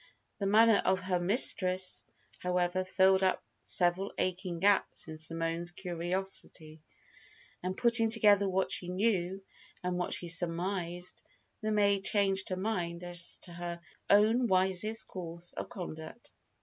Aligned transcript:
The 0.39 0.47
manner 0.47 0.81
of 0.83 0.99
her 1.01 1.19
mistress, 1.19 2.07
however, 2.39 2.83
filled 2.83 3.21
up 3.21 3.43
several 3.63 4.11
aching 4.17 4.59
gaps 4.59 5.07
in 5.07 5.19
Simone's 5.19 5.69
curiosity; 5.71 6.81
and 7.61 7.77
putting 7.77 8.09
together 8.09 8.49
what 8.49 8.71
she 8.71 8.87
knew 8.89 9.43
and 9.83 9.99
what 9.99 10.11
she 10.11 10.27
surmised, 10.27 11.21
the 11.61 11.71
maid 11.71 12.03
changed 12.03 12.49
her 12.49 12.57
mind 12.57 13.03
as 13.03 13.37
to 13.43 13.53
her 13.53 13.79
own 14.09 14.47
wisest 14.47 15.07
course 15.07 15.53
of 15.53 15.69
conduct. 15.69 16.31